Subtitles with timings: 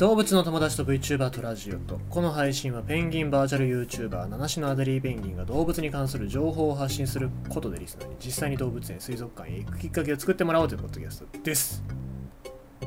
[0.00, 2.00] 動物の友達と VTuber とラジオと。
[2.08, 11.82] この配信はペンギンバーチャル YouTuber 七種のアデリーペンギンが動物に関する情報を発信することでリスナーに実際に動物園水族館へ行くきっかけを作ってもらおうというポッドキャストです。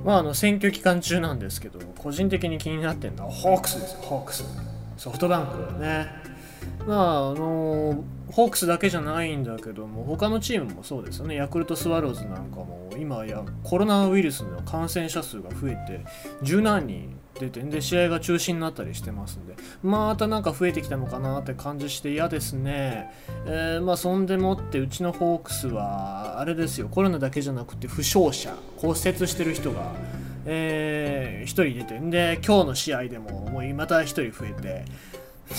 [0.03, 3.99] まああの選挙期間中なんですけど個人的に気になってるのはホークスですよ。
[4.01, 4.43] ホークス。
[4.97, 6.07] ソフトバンクね。
[6.87, 11.35] まああのホークスだけじゃないんだけども他のチームもそうですよね。
[11.35, 16.05] ヤクルトスワローズなんかも今やコロナウイルスの感染者数が増えて
[16.41, 23.11] 十何人出てで試合が中止になったりしてますんでまたなんか増えてきたのかなって感じして嫌ですね、
[23.45, 29.91] えー、まあそんでもってうちのホークスはあれですよコロナだけじゃなくて負傷者骨折してる人が
[30.45, 34.85] えー、1人出てんで今日の試合でももうまた1人増えて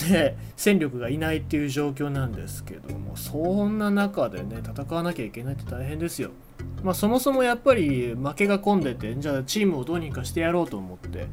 [0.09, 6.31] で戦力がいないっていう状況なんですけどもそんな中でね戦わなきゃいけないって大変ですよ。
[6.85, 11.27] まあ、そもそもやっぱり負けが込んでてじゃあチームをどうにかしてやろうと思って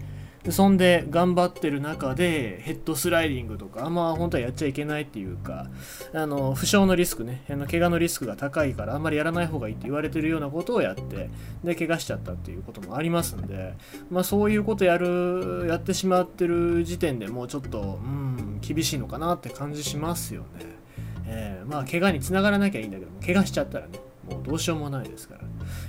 [0.45, 5.67] でそんで頑張ってる中でヘッドスライディングとかあんま本当はやっちゃいけないっていうか
[6.15, 11.29] あの負傷のリスクねあの怪我のリスクが高いからあんまりやらない方がいいって言われてるようなことをやって
[11.63, 13.75] で怪我しちゃったっていうこともありますんで、
[14.11, 20.81] まあ、そういうことやるやってしまってる時点でもうちょっとうん厳しいのかなって感じしますよね。
[21.27, 25.41] えー、まあ怪我につながらなきゃいいんだけども怪我しちゃったらねもうどうしようもないですから。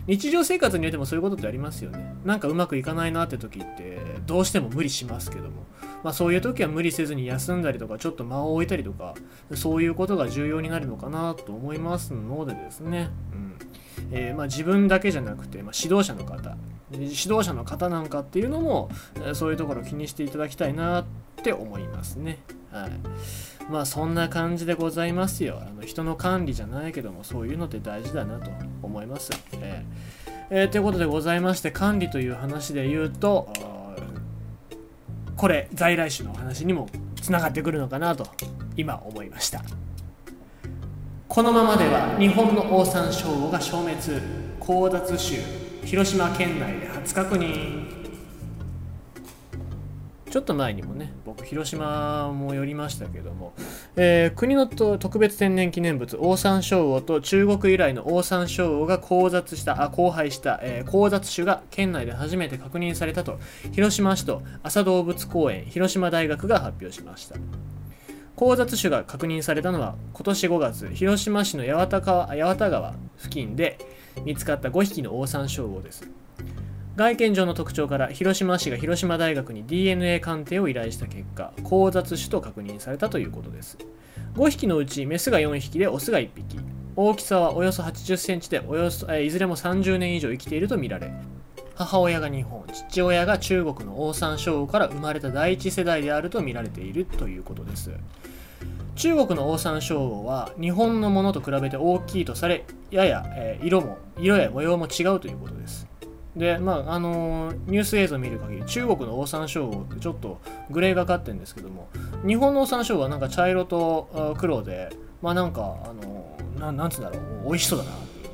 [0.08, 2.16] 日常生活においてもそういうことってありますよね。
[2.26, 5.66] なんかうまくいかないなって時ってどうしても無理しますけども。
[6.04, 9.16] まあそういう時は無理せずに休んだりとかちょっと間を置いたりとか
[9.54, 13.56] そういうことが重要になるのかなと思いますのでですね、うん。
[14.12, 16.58] えー、まあ自分だけじゃなくて、まあ、指導者の方。
[16.92, 18.90] 指導者の方なんかっていうのも
[19.34, 21.06] そういうところ気にしていただきたいなっ
[21.42, 22.40] て思いますね。
[22.74, 22.92] はい
[23.72, 25.62] まあそんな感じでございますよ。
[25.62, 29.32] あの人の管理じゃないけどもそういうのって大事だなと思います。
[29.54, 33.48] えーえー、ということでございまして管理という話で言うと
[35.38, 36.90] これ在来種のお話にも
[37.22, 38.28] つながってくるのかなと
[38.76, 39.62] 今思いました。
[41.30, 43.98] このままでは日本のオオサンショウウオが消滅
[44.60, 45.40] 交雑種
[45.84, 48.03] 広島県内で初確認
[50.34, 53.54] ちょっと前にもね、僕、広島も寄りましたけども、
[53.96, 63.38] えー、国の特別天然記念物、オオサンショウウオと中国由来のオオサンショウウオが交雑した、あ、交配した、えー、交雑種が県内で初めて確認されたと、
[63.74, 67.36] 広島市と朝動物公園、広島大学が発表しました。
[68.36, 73.78] 交雑種が確認されたのは今年5月、広島市の八幡川八幡川付近で
[74.26, 76.23] 見つかった5匹のオオサンショウウオです。
[76.96, 83.78] 外見上の特徴から広島市が広島大学に DNA 鑑定を依頼した結果交雑種と確認されたということです。
[84.36, 86.60] 5匹のうちメスが4匹でオスが1匹。
[86.96, 91.12] 大きさはおよそ80センチでおよそ、いずれも30年以上生きているとみられ
[91.74, 97.90] 母親が日本父親が中国のオオサンショウウオから生まれた第一世代であると見られているということです。
[98.96, 105.88] 中国のオオサンショウウオは日本のものと比べて大きいとされやや、え、色も色や模様も違うということです。
[106.36, 110.40] で、まあ、あのー、ニュース映像を見る限り、中国のオオサンショウウオってちょっと
[110.72, 111.90] グレーがかってるんですけども、
[112.26, 114.90] 日本のオオサンショウウオはなんか茶色と黒で、
[115.22, 118.32] まあなんか、あのー、ななんつうんだろう、美味しそうだなってい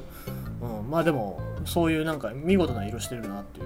[0.68, 0.80] う。
[0.82, 3.66] うん、まあでも、そういうなんか見事な色してるなっていう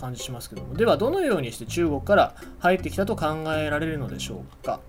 [0.00, 4.80] 感じしますけども、ではどのようにして中国から入ってきたと考えられるのでしょうか？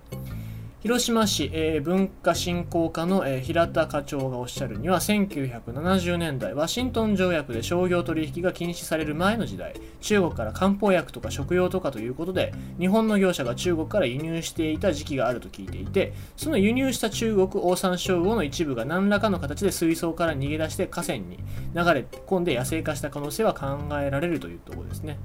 [0.86, 21.38] 広島市、えー、文化振興課の、えー、平田課長がおっしゃるには1970年代ワシントン条約で商業取引が禁止される前の時代中国から漢方薬とか食用とかということで日本の業者が中国から輸入していた時期があると聞いていてその輸入した中国オオサンショウウオの一部が何らかの形で水槽から逃げ出して河川に
[21.74, 25.18] 流れ込んで野生化した可能性は考えられるというところですね。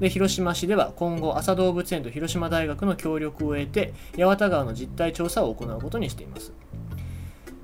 [0.00, 6.52] で広島市では今後朝動物園と広島大学の協力を得て八幡川の実態調査を行うことにしています。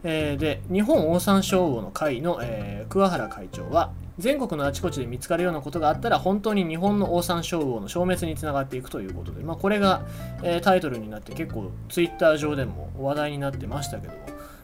[0.07, 10.03] えー、で日本オオサンショウウオの会の、えー、桑原会長は全国のあちこちで見つかるようなことがあったら本当に日本のオオサンショウウオの消滅につながっていくということで、まあ、これが、
[10.43, 14.19] えー、タイトルになって結構ツイッター上でも話題になってましたけども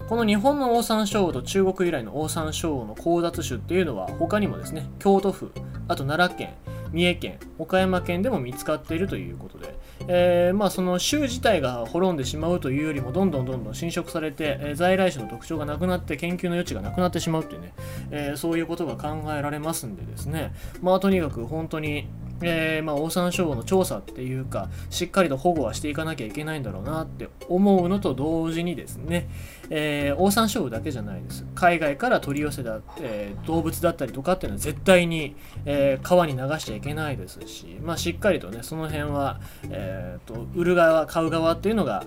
[0.08, 5.52] この日本のオオサンショウウオと中国由来のオオサンショウウオの交雑種っていうのは他にもですね京都府
[5.88, 6.55] あと奈良県
[6.92, 9.75] 三重県、岡山県でも見つかっているということで、
[10.08, 17.72] えー、まあ、その州自体が滅んでしまうというよりも、どんどんどんどん侵食されて、えー、在来種の特徴がなくなって、研究の余地がなくなってしまうっていうね、
[18.10, 22.08] えー、そういうことが考えられますんでですね、まあ、とにかく本当に、
[22.42, 29.28] えー、まあ、オオサンショウウオの調査っていうかしっかりと保護はしていかなきゃいけないんだろうなって思うのと同時にですね、
[29.70, 31.46] えー、オオサンショウウオだけじゃないです。
[31.54, 39.40] 海外から取り寄せた、えー、動物だったりとかっていうのは絶対に、えー、川に流しちゃいけないですし、まあ、しっかりとねその辺は、
[39.70, 42.06] えーと、売る側買う側っていうのが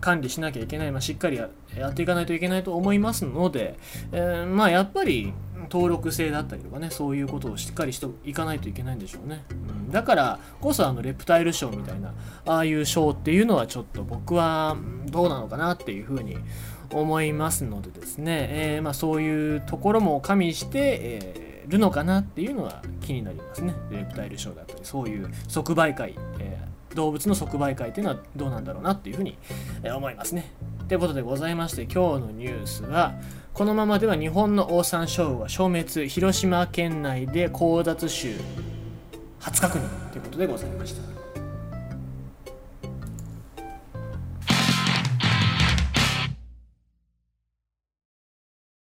[0.00, 1.48] 管理しなきゃいけない、まあ、しっかりや
[1.88, 3.78] っていかないといけないと思いますので、
[4.12, 5.32] えー、まあやっぱり
[5.72, 12.12] 登録制だったりとかねそういうことをしっかりしていかないといけないんでしょうね、うん、だからこそあのレプタイルショーみたいな
[12.44, 14.76] ああいうショーっていうのはちょっと僕は
[15.06, 16.36] どうなのかなっていうふうに
[16.92, 23.74] 思いますのでですね、えー、まあ、そういうところも加味して、えー、るのかなっていうのは気になりますね。
[23.90, 29.38] レプタイルショーだったりそういう即売会、えー、動物の即売会っていうのはどうなんだろうなっていうふうに
[29.84, 30.52] 思いますね。
[30.92, 33.14] ということでございまして今日のニュースは
[33.54, 38.34] このままでは日本のオオサンショウウオは消滅広島県内で交雑種
[39.38, 41.31] 初確認ということでございました。